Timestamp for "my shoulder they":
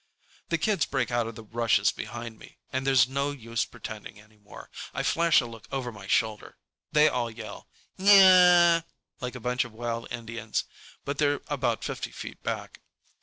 5.91-7.07